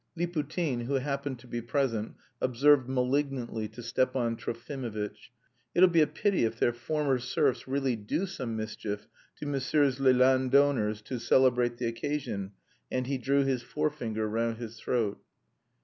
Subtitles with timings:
[0.17, 5.29] Liputin, who happened to be present, observed malignantly to Stepan Trofimovitch:
[5.75, 10.13] "It'll be a pity if their former serfs really do some mischief to messieurs les
[10.13, 12.53] landowners to celebrate the occasion,"
[12.91, 15.21] and he drew his forefinger round his throat.